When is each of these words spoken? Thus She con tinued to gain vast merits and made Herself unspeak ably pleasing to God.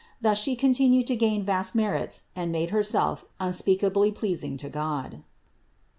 Thus 0.19 0.39
She 0.39 0.55
con 0.55 0.71
tinued 0.73 1.05
to 1.05 1.15
gain 1.15 1.45
vast 1.45 1.75
merits 1.75 2.23
and 2.35 2.51
made 2.51 2.71
Herself 2.71 3.23
unspeak 3.39 3.83
ably 3.83 4.11
pleasing 4.11 4.57
to 4.57 4.67
God. 4.67 5.21